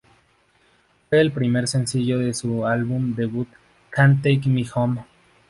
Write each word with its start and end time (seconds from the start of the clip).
Fue 1.11 1.21
el 1.21 1.31
primer 1.31 1.67
sencillo 1.67 2.17
de 2.17 2.33
su 2.33 2.65
álbum 2.65 3.13
debut 3.13 3.47
"Can't 3.91 4.23
Take 4.23 4.49
Me 4.49 4.65
Home". 4.73 5.01